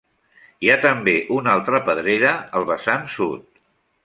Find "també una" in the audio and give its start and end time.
0.85-1.53